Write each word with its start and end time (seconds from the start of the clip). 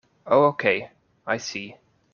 Oh 0.25 0.45
okay, 0.45 0.89
I 1.27 1.37
see. 1.37 1.77